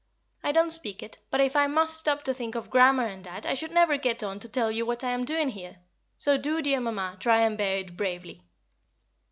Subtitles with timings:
[0.41, 3.45] I don't speak it; but if I must stop to think of grammar and that,
[3.45, 5.77] I should never get on to tell you what I am doing here,
[6.17, 8.41] so do, dear Mamma, try and bear it bravely.